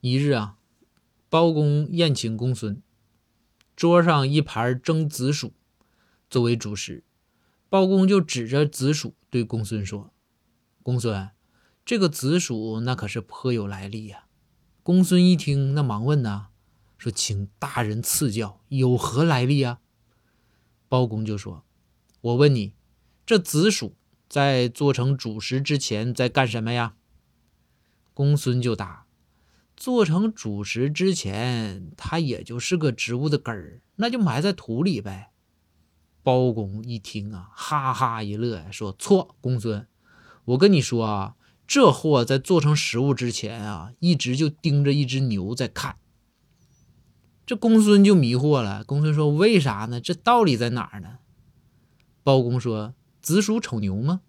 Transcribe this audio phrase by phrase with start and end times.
[0.00, 0.58] 一日啊，
[1.28, 2.82] 包公宴请公孙，
[3.74, 5.52] 桌上一盘蒸紫薯
[6.28, 7.02] 作为主食。
[7.68, 10.12] 包公就指着紫薯对公孙说
[10.84, 11.30] ：“公孙，
[11.84, 14.26] 这个紫薯那可是颇有来历呀。”
[14.84, 16.50] 公孙一听，那忙问呐
[16.96, 19.80] ：“说请大人赐教，有何来历啊？”
[20.88, 21.64] 包公就说
[22.20, 22.74] ：“我问你，
[23.26, 23.96] 这紫薯
[24.28, 26.94] 在做成主食之前在干什么呀？”
[28.14, 29.05] 公孙就答
[29.76, 35.30] ：“做成主食之前，它也就是个植物的根儿，那就埋在土里呗。”
[36.24, 39.86] 包公一听啊，哈哈一乐，说：“错，公孙，
[40.44, 41.36] 我跟你说啊，
[41.68, 45.98] 这货在做成食物之前啊，一直就盯着一只牛在看。”
[47.46, 48.82] 这公孙就迷惑了。
[48.82, 50.00] 公孙说：“为啥呢？
[50.00, 51.18] 这道理在哪儿呢？”
[52.24, 54.22] 包公说：“子鼠丑牛吗？